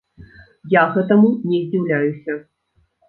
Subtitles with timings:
[0.75, 2.41] Я гэтаму не здзіўляюся.